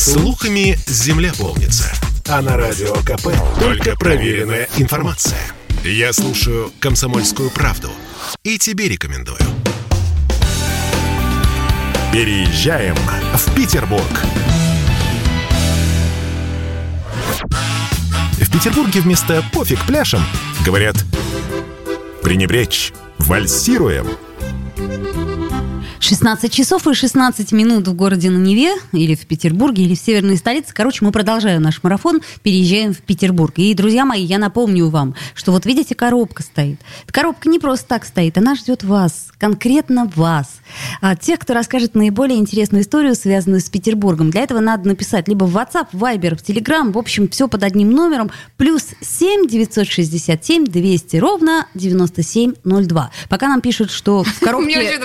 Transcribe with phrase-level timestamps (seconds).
[0.00, 1.92] Слухами земля полнится.
[2.26, 3.28] А на радио КП
[3.60, 5.38] только проверенная информация.
[5.84, 7.90] Я слушаю «Комсомольскую правду»
[8.42, 9.38] и тебе рекомендую.
[12.14, 12.96] Переезжаем
[13.34, 14.24] в Петербург.
[18.40, 20.22] В Петербурге вместо «пофиг пляшем»
[20.64, 20.96] говорят
[22.22, 24.06] «пренебречь, вальсируем».
[26.00, 30.38] 16 часов и 16 минут в городе на Неве, или в Петербурге, или в северной
[30.38, 30.72] столице.
[30.72, 33.52] Короче, мы продолжаем наш марафон, переезжаем в Петербург.
[33.56, 36.80] И, друзья мои, я напомню вам, что вот видите, коробка стоит.
[37.06, 40.60] Коробка не просто так стоит, она ждет вас, конкретно вас.
[41.02, 44.30] А тех, кто расскажет наиболее интересную историю, связанную с Петербургом.
[44.30, 47.62] Для этого надо написать либо в WhatsApp, в Viber, в Telegram, в общем, все под
[47.62, 53.10] одним номером, плюс 7 967 200 ровно 9702.
[53.28, 54.98] Пока нам пишут, что в коробке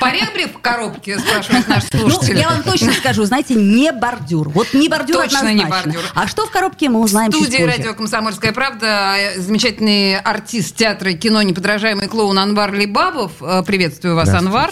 [0.26, 2.38] Поребрик в коробке, спрашивают наши Ну, слушатели.
[2.38, 4.48] я вам точно скажу, знаете, не бордюр.
[4.48, 5.92] Вот не бордюр Точно не однозначно.
[5.92, 6.02] бордюр.
[6.14, 11.14] А что в коробке, мы узнаем В студии радио «Комсомольская правда» замечательный артист театра и
[11.16, 13.32] кино, неподражаемый клоун Анвар Либабов.
[13.40, 14.70] Э, Приветствую вас, Анвар.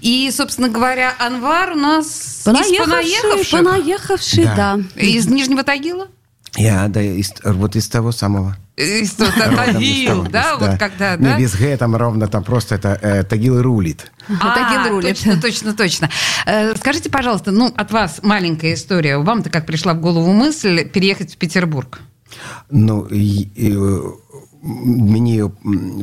[0.00, 3.50] И, собственно говоря, Анвар у нас из Понаехавший, понаехавших.
[3.50, 4.56] понаехавший, да.
[4.94, 5.00] Да.
[5.00, 6.08] Из Нижнего Тагила?
[6.56, 8.56] Я, да, из- вот из того самого.
[8.76, 10.52] Из из Тагил, того, да?
[10.54, 11.38] из- Вот когда, Не, да?
[11.38, 14.10] без Г там ровно, там просто это э, Тагил рулит.
[14.40, 15.08] А, Тагил рулит.
[15.16, 16.10] точно, точно, точно.
[16.46, 19.18] Э, Скажите, пожалуйста, ну, от вас маленькая история.
[19.18, 22.00] Вам-то как пришла в голову мысль переехать в Петербург?
[22.70, 24.00] Ну, и, и, э,
[24.62, 25.52] мне ее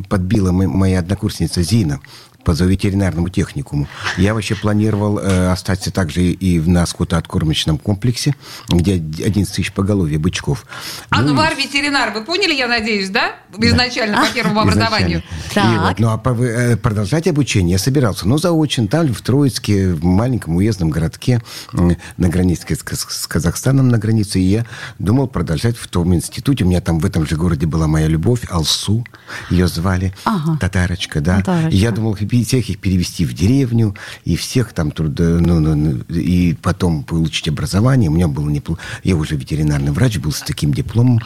[0.09, 1.99] подбила мо- моя однокурсница Зина
[2.43, 3.87] по зооветеринарному техникуму.
[4.17, 8.35] Я вообще планировал э, остаться также и в- на скотооткормочном комплексе,
[8.69, 10.65] где 11 тысяч поголовья бычков.
[11.11, 13.35] Ну, Анвар ветеринар, вы поняли, я надеюсь, да?
[13.57, 15.19] Изначально, по первому образованию.
[15.51, 15.81] И Так.
[15.81, 18.27] вот, ну, а по- э, продолжать обучение я собирался.
[18.27, 21.41] Ну, заочно, там, в Троицке, в маленьком уездном городке
[21.73, 24.39] на границе с, Казахстаном на границе.
[24.39, 24.65] И я
[24.99, 26.63] думал продолжать в том институте.
[26.63, 29.05] У меня там в этом же городе была моя любовь, Алсу,
[29.49, 30.13] ее звали.
[30.25, 30.57] Ага.
[30.59, 31.37] Татарочка, да.
[31.37, 31.69] Татарочка.
[31.69, 33.95] И я думал и всех их перевести в деревню,
[34.25, 38.09] и всех там труда, ну, ну, ну, и потом получить образование.
[38.09, 38.81] У меня было неплохо.
[39.03, 41.19] Я уже ветеринарный врач был с таким дипломом.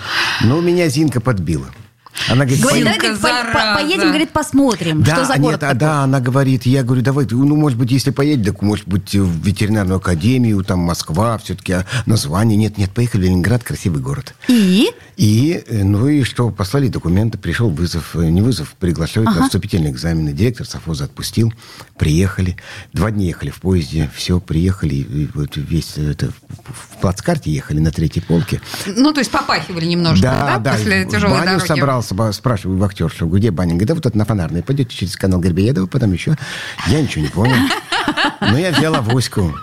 [0.43, 1.67] Но меня Зинка подбила.
[2.29, 5.63] Она говорит, Говорит, давай, говорит, по- по- поедем, говорит, посмотрим, да, что за нет, город
[5.63, 5.79] а, такой.
[5.79, 9.45] да, она говорит, я говорю, давай, ну, может быть, если поедем, так, может быть, в
[9.45, 12.57] ветеринарную академию, там, Москва, все-таки а название.
[12.57, 14.33] Нет, нет, поехали в Ленинград, красивый город.
[14.47, 14.89] И?
[15.15, 19.91] И, э, ну и что, послали документы, пришел вызов, э, не вызов, приглашают на вступительные
[19.91, 20.31] экзамены.
[20.31, 21.53] Директор совхоза отпустил,
[21.97, 22.57] приехали.
[22.93, 27.91] Два дня ехали в поезде, все, приехали, и вот весь это, в плацкарте ехали на
[27.91, 28.61] третьей полке.
[28.85, 31.67] Ну, то есть попахивали немножко, да, после в тяжелой баню дороги?
[31.67, 33.71] собрался, спрашиваю вахтер, что где баня?
[33.71, 34.63] Говорит, да вот это на фонарной.
[34.63, 36.35] Пойдете через канал Горбеедова, потом еще.
[36.87, 37.55] Я ничего не понял.
[38.41, 39.53] Но я взял авоську.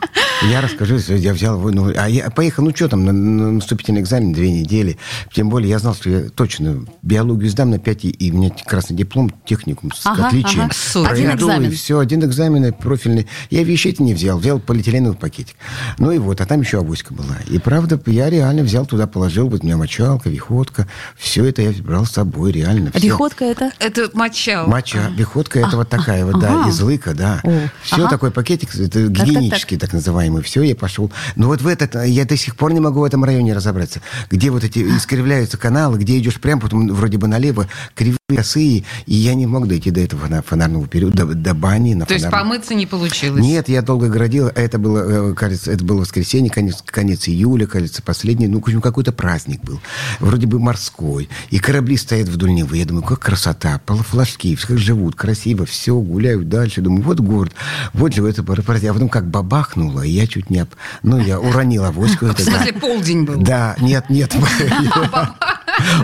[0.51, 4.33] Я расскажу, я взял, ну, а я поехал, ну что там, на, на наступительный экзамен
[4.33, 4.99] две недели.
[5.33, 8.95] Тем более я знал, что я точно биологию сдам на 5, и, у меня красный
[8.95, 10.65] диплом, техникум с Ага, отличием.
[10.65, 10.75] ага.
[10.75, 11.13] Супер.
[11.13, 11.71] Один экзамен.
[11.71, 13.27] и все, один экзамен и профильный.
[13.51, 15.57] Я вещей не взял, взял полиэтиленовый пакетик.
[15.99, 17.37] Ну и вот, а там еще авоська была.
[17.49, 20.87] И правда, я реально взял туда, положил, вот у меня мочалка, виходка.
[21.17, 22.91] Все это я брал с собой, реально.
[22.93, 23.07] А всё.
[23.07, 23.71] Виходка это?
[23.79, 24.67] Это мочал.
[24.69, 26.69] Моча, виходка это вот такая вот, да, ага.
[26.69, 27.41] из лыка, да.
[27.45, 28.11] О, Все ага.
[28.11, 30.34] такой пакетик, это так, гигиенический так, называемый.
[30.43, 31.11] Все, я пошел.
[31.37, 34.01] Но вот в этот, я до сих пор не могу в этом районе разобраться.
[34.31, 38.85] Где вот эти искривляются каналы, где идешь прям, потом вроде бы налево, кривые, косые.
[39.05, 41.93] И я не мог дойти до этого фона- фонарного периода, до, до бани.
[41.93, 42.53] На То есть фонарном.
[42.53, 43.45] помыться не получилось?
[43.45, 44.47] Нет, я долго городил.
[44.49, 48.47] Это было, э, кажется, это было воскресенье, конец, конец июля, кажется, последний.
[48.49, 49.79] Ну, какой-то праздник был.
[50.21, 51.29] Вроде бы морской.
[51.51, 52.79] И корабли стоят вдоль Невы.
[52.79, 53.81] Я думаю, как красота.
[53.87, 56.81] Флажки, как живут, красиво, все, гуляют дальше.
[56.81, 57.53] Думаю, вот город,
[57.93, 58.85] вот же это парапарат.
[58.85, 60.61] А потом как бабахнуло, и я чуть не...
[60.61, 62.25] об- Ну, я уронил авоську.
[62.35, 63.37] В смысле, полдень был?
[63.43, 64.35] Да, нет, нет.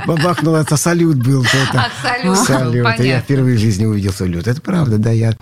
[0.06, 1.42] Бабахнуло, это салют был.
[1.44, 2.84] Это, А, салют.
[2.98, 4.46] Я впервые в жизни увидел салют.
[4.46, 5.10] Это правда, да.
[5.10, 5.34] Я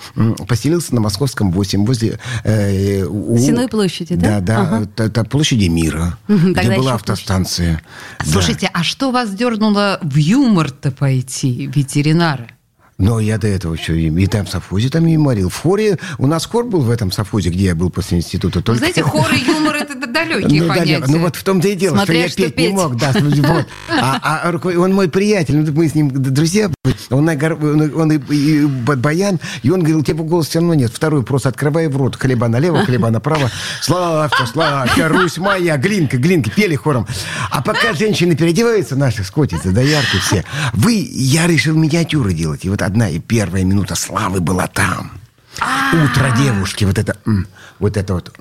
[0.47, 2.19] поселился на Московском 8, возле...
[2.45, 4.41] э, у- Сенной площади, да?
[4.41, 4.61] Да, да.
[4.63, 4.89] Ага.
[4.97, 7.83] Это, площади Мира, Мгм, где тогда была автостанция.
[8.25, 12.49] Слушайте, а что вас дернуло в юмор-то пойти, ветеринара?
[12.99, 15.49] Но я до этого еще и, и там в совхозе там юморил.
[15.51, 15.99] В хоре...
[16.19, 18.59] У нас хор был в этом совхозе, где я был после института.
[18.59, 21.05] Вы только- знаете, хор и юмор– это далекие ну, понятия.
[21.07, 22.75] ну вот в том-то и дело, Смотря что я что петь, не петь.
[22.75, 22.97] мог.
[22.97, 23.67] Да, вот.
[23.89, 26.71] А, а он мой приятель, ну, мы с ним друзья.
[27.11, 30.91] Он, он, он и, и баян, и он говорил, тебе голос все равно нет.
[30.93, 32.17] Второй просто открывай в рот.
[32.17, 33.51] Хлеба налево, хлеба направо.
[33.81, 37.07] Славка, славка, Русь моя, глинка, глинка, пели хором.
[37.51, 42.65] А пока женщины переодеваются, наши скотицы, да ярко все, вы, я решил миниатюры делать.
[42.65, 45.13] И вот одна и первая минута славы была там.
[45.93, 47.17] Утро девушки, вот это,
[47.79, 48.35] вот это вот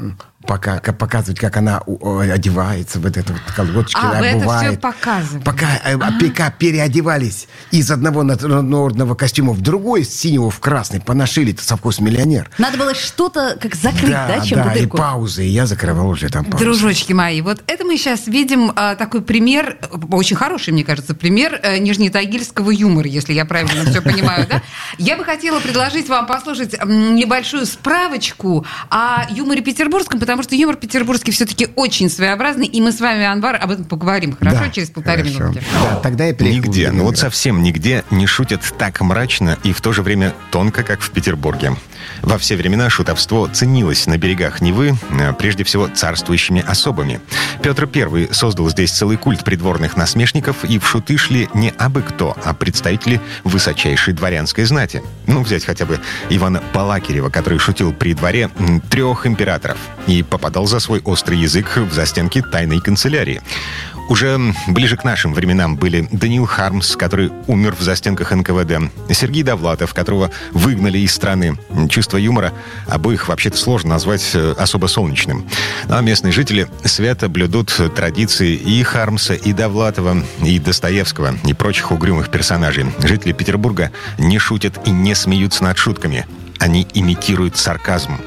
[0.47, 4.71] пока, показывать, как она одевается, вот это вот колготочки А, вы это обувает.
[4.71, 5.43] всё показывали.
[5.43, 11.53] Пока, э, пока переодевались из одного народного костюма в другой, с синего в красный, поношили
[11.53, 12.49] это совхоз миллионер.
[12.57, 16.45] Надо было что-то как закрыть, да, чем да, и паузы, и я закрывал уже там
[16.45, 16.63] паузы.
[16.63, 21.13] Дружочки мои, вот это мы сейчас видим а, такой пример, э, очень хороший, мне кажется,
[21.13, 24.61] пример э, нижнетагильского юмора, если я правильно все понимаю, да?
[24.97, 31.31] Я бы хотела предложить вам послушать небольшую справочку о юморе петербургском, потому что юмор петербургский
[31.31, 35.23] все-таки очень своеобразный, и мы с вами, Анвар, об этом поговорим, хорошо, Да, через полторы
[35.23, 35.39] хорошо.
[35.39, 35.63] минутки.
[35.73, 39.81] Да, тогда я перехожу Нигде, ну вот совсем нигде не шутят так мрачно и в
[39.81, 41.75] то же время тонко, как в Петербурге.
[42.21, 47.19] Во все времена шутовство ценилось на берегах Невы, э, прежде всего царствующими особами.
[47.61, 52.35] Петр I создал здесь целый культ придворных насмешников, и в шуты шли не абы кто,
[52.43, 55.01] а представители высочайшей дворянской знати.
[55.25, 55.99] Ну, взять хотя бы
[56.29, 58.49] Ивана Балакирева, который шутил при дворе
[58.89, 63.41] трех императоров и попадал за свой острый язык в застенки тайной канцелярии.
[64.09, 69.93] Уже ближе к нашим временам были Даниил Хармс, который умер в застенках НКВД, Сергей Довлатов,
[69.93, 71.57] которого выгнали из страны.
[71.89, 72.53] Чувство юмора
[72.87, 75.45] обоих вообще-то сложно назвать э, особо солнечным.
[75.89, 82.31] А местные жители свято блюдут традиции и Хармса, и Довлатова, и Достоевского, и прочих угрюмых
[82.31, 82.85] персонажей.
[83.03, 86.25] Жители Петербурга не шутят и не смеются над шутками.
[86.59, 88.17] Они имитируют сарказм.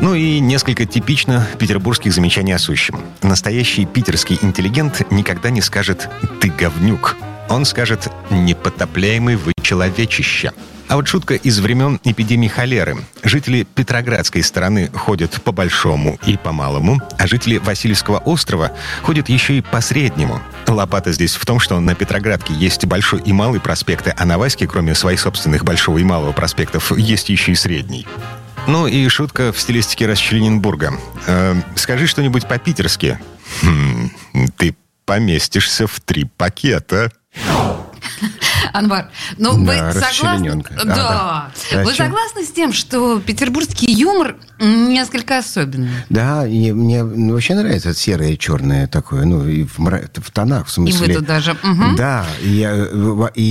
[0.00, 3.00] Ну и несколько типично петербургских замечаний о сущем.
[3.22, 6.08] Настоящий питерский интеллигент никогда не скажет
[6.40, 7.16] «ты говнюк».
[7.48, 10.52] Он скажет «непотопляемый вы человечище».
[10.92, 12.98] А вот шутка из времен эпидемии холеры.
[13.22, 18.72] Жители Петроградской стороны ходят по большому и по малому, а жители Васильевского острова
[19.02, 20.42] ходят еще и по среднему.
[20.68, 24.66] Лопата здесь в том, что на Петроградке есть большой и малый проспекты, а на Ваське,
[24.66, 28.06] кроме своих собственных большого и малого проспектов, есть еще и средний.
[28.66, 30.94] Ну и шутка в стилистике Расчлененбурга.
[31.26, 33.18] Э, скажи что-нибудь по-питерски.
[33.62, 34.10] Хм,
[34.56, 37.10] ты поместишься в три пакета.
[38.72, 39.08] Анвар,
[39.38, 40.28] ну вы Да, согласны?
[40.30, 40.74] расчленёнка.
[40.80, 40.94] А, Да.
[40.94, 41.52] да.
[41.80, 45.90] А Вы согласны с тем, что петербургский юмор несколько особенный?
[46.08, 50.30] Да, и мне ну, вообще нравится серое и черное такое, ну, и в, мра- в
[50.30, 51.06] тонах, в И смысле.
[51.08, 51.56] вы тут даже.
[51.62, 51.96] мгм.
[51.96, 52.86] Да, и, я,
[53.34, 53.42] и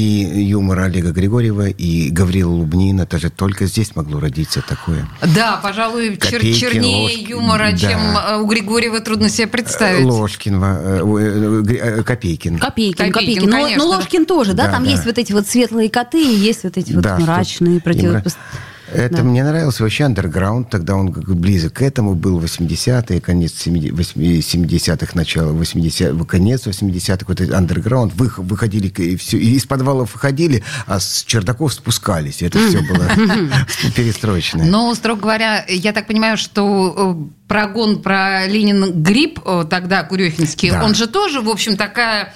[0.46, 5.08] юмор Олега Григорьева, и Гаврила Лубнина, это же только здесь могло родиться такое.
[5.36, 7.78] Да, пожалуй, чер- Копейкин, чернее Ложкин, юмора, да.
[7.78, 10.04] чем э, у Григорьева трудно себе представить.
[10.06, 12.58] Ложкин, э, Гри- э, Копейкин.
[12.60, 13.46] Копейкин, Копейкин, Копейкин.
[13.50, 13.98] Ну, конечно, ну, да.
[13.98, 14.66] Ложкин тоже, да?
[14.66, 14.90] Да, Там да.
[14.92, 18.38] есть вот эти вот светлые коты, и есть вот эти вот Да, мрачные не противопост...
[18.38, 19.24] мра- Это Да.
[19.24, 25.12] мне нравился вообще андерграунд, тогда он как бы близок к этому был 80-е, конец 70-х,
[25.16, 30.64] начало 80 конец 80-х, вот этот андерграунд, вы, выходили и все, и из подвалов выходили,
[30.88, 32.42] а с чердаков спускались.
[32.42, 33.08] Это все было
[33.96, 34.66] перестроечное.
[34.66, 40.72] Но, строго говоря, я так понимаю, что э, прогон про Ленин грипп э, тогда, Курехинский,
[40.72, 42.34] он же тоже, в общем, такая,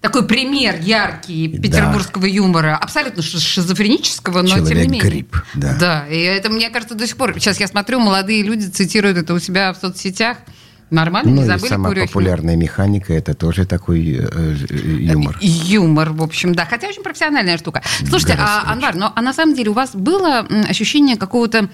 [0.00, 1.60] такой пример яркий Да.
[1.62, 2.76] петербургского юмора.
[2.76, 5.00] Абсолютно ши- шизофренического, но тем не Человек менее.
[5.02, 5.76] грипп, да.
[5.78, 7.34] Да, и это, мне кажется, до сих пор.
[7.34, 10.38] Сейчас я смотрю, молодые люди цитируют это у себя в соцсетях.
[10.88, 12.06] Нормально, Ну не и забыли самая Курехина?
[12.06, 14.28] популярная механика, это тоже такой э,
[14.70, 15.36] э, юмор.
[15.40, 16.64] Юмор, в общем, да.
[16.64, 17.82] Хотя очень профессиональная штука.
[18.08, 21.68] Слушайте, а, Анвар, но а на самом деле у вас было ощущение какого-то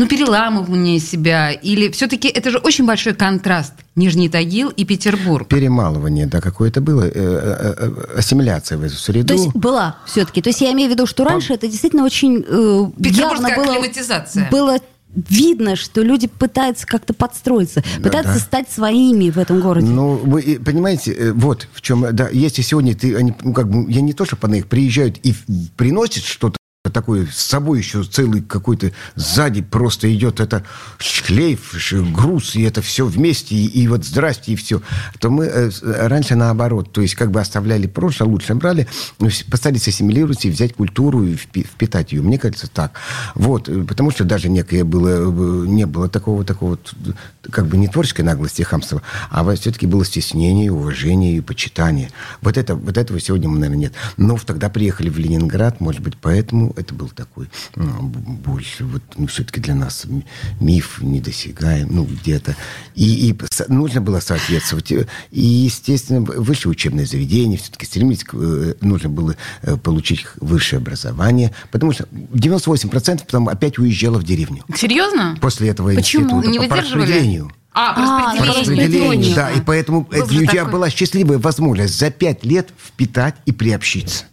[0.00, 1.52] ну, переламывания себя?
[1.52, 5.46] Или все-таки это же очень большой контраст Нижний Тагил и Петербург?
[5.46, 9.28] Перемалывание, да, какое-то было, э, э, э, ассимиляция в эту среду.
[9.28, 10.40] То есть была все-таки.
[10.40, 13.76] То есть я имею в виду, что раньше это действительно очень э, Петербургская явно было,
[13.76, 14.48] акклиматизация.
[14.50, 14.78] было
[15.14, 18.38] видно, что люди пытаются как-то подстроиться, пытаются да.
[18.38, 19.86] стать своими в этом городе.
[19.86, 24.00] Ну, вы понимаете, вот в чем, да, если сегодня ты, они, ну, как бы, я
[24.00, 25.34] не то, что по их приезжают и
[25.76, 30.64] приносят что-то такое с собой еще целый какой-то сзади просто идет это
[30.98, 31.74] шлейф,
[32.10, 34.80] груз, и это все вместе, и, и вот здрасте, и все.
[35.18, 39.42] То мы э, раньше наоборот, то есть как бы оставляли прошлое, лучше брали, ну, с-
[39.42, 42.22] постарались ассимилировать и взять культуру и впи- впитать ее.
[42.22, 42.92] Мне кажется, так.
[43.34, 46.94] Вот, э, потому что даже некое было, э, не было такого, такого, вот,
[47.42, 52.10] как бы не творческой наглости хамства, а все-таки было стеснение, уважение и почитание.
[52.40, 53.92] Вот, это, вот этого сегодня, наверное, нет.
[54.16, 59.26] Но тогда приехали в Ленинград, может быть, поэтому это был такой ну, больше, вот, ну,
[59.26, 60.06] все-таки для нас
[60.60, 62.56] миф недосягаем, ну, где-то.
[62.94, 63.36] И, и
[63.68, 64.92] нужно было соответствовать.
[64.92, 65.06] И,
[65.40, 71.92] естественно, высшее учебное заведение, все-таки стремились, к, э, нужно было э, получить высшее образование, потому
[71.92, 74.64] что 98% потом опять уезжало в деревню.
[74.74, 75.36] Серьезно?
[75.40, 76.24] После этого Почему?
[76.24, 77.02] института Не по выдерживали?
[77.02, 77.52] распределению.
[77.72, 82.44] А, А, Распределение, да, и поэтому Был у тебя такой- была счастливая возможность за пять
[82.44, 84.24] лет впитать и приобщиться.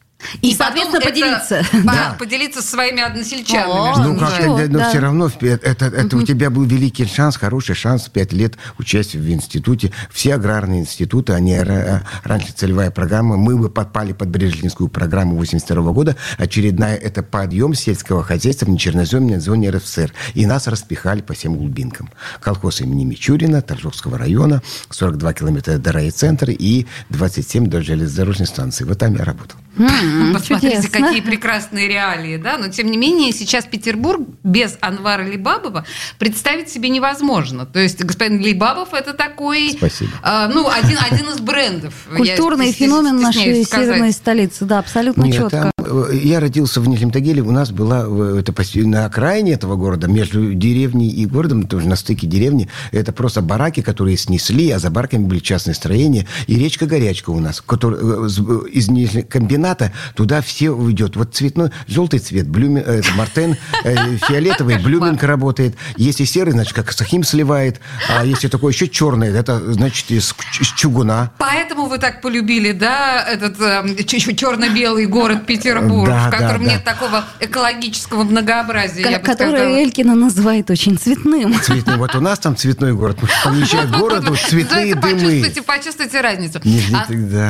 [0.42, 1.64] И, соответственно, потом поделиться.
[1.84, 2.16] Да.
[2.18, 3.70] поделиться со своими односельчанами.
[3.70, 4.90] О, Ну, как ничего, но да.
[4.90, 9.30] все равно это, это у тебя был великий шанс, хороший шанс, пять лет участия в
[9.30, 9.92] институте.
[10.12, 15.92] Все аграрные институты, они ра- раньше целевая программа, мы бы подпали под Брежневскую программу 82
[15.92, 16.16] года.
[16.38, 20.14] Очередная это подъем сельского хозяйства в нечерноземной зоне РСФСР.
[20.34, 22.10] И нас распихали по всем глубинкам.
[22.42, 28.84] Колхоз имени Мичурина, Торжокского района, 42 километра до райцентра и 27 до железнодорожной станции.
[28.84, 29.60] Вот там я работал.
[29.78, 30.90] М, Посмотрите, чудесно.
[31.06, 32.58] какие прекрасные реалии, да?
[32.58, 35.86] Но тем не менее, сейчас Петербург без Анвара Либабова
[36.20, 37.66] представить себе невозможно.
[37.66, 40.12] То есть господин Либабов это такой, Спасибо.
[40.24, 41.94] а, ну один один из брендов.
[42.16, 43.88] Культурный феномен нашей сказать.
[43.88, 45.50] северной столицы, да, абсолютно Нет, четко.
[45.50, 47.42] там, э, я родился в Нижнем Тагиле.
[47.42, 48.54] У нас была э, это
[48.88, 52.68] на окраине этого города, между деревней и городом, тоже на стыке деревни.
[52.92, 56.26] Это просто бараки, которые снесли, а за бараками были частные строения.
[56.48, 59.24] И речка Горячка у нас, которая, э, э, из Нижнего
[59.68, 61.16] комбината туда все уйдет.
[61.16, 65.76] Вот цветной, желтый цвет, блюмен, э, Мартен, э, фиолетовый, Блюменко работает.
[65.96, 67.80] Если серый, значит, как Сахим сливает.
[68.10, 71.32] А если такой еще черный, это, значит, из, из чугуна.
[71.38, 76.74] Поэтому вы так полюбили, да, этот э, черно-белый город Петербург, Да, в котором да, да.
[76.74, 79.78] нет такого экологического многообразия, бы Который сказала.
[79.78, 81.60] Элькина называет очень цветным.
[81.60, 81.98] Цветной.
[81.98, 83.20] Вот у нас там цветной город.
[83.44, 85.14] Помещает город, вот цветные дымы.
[85.14, 86.60] Почувствуйте, почувствуйте разницу.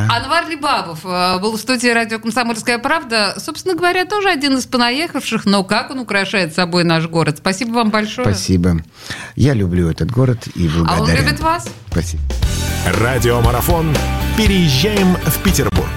[0.09, 3.33] Анвар Либабов э, был в студии радио «Комсомольская правда».
[3.37, 7.39] Собственно говоря, тоже один из понаехавших, но как он украшает собой наш город.
[7.39, 8.25] Спасибо вам большое.
[8.33, 8.77] Спасибо.
[9.35, 11.25] Я люблю этот город и А он благодарен.
[11.25, 11.67] любит вас?
[11.91, 12.23] Спасибо.
[13.01, 13.93] Радиомарафон
[14.37, 15.89] «Переезжаем в Петербург».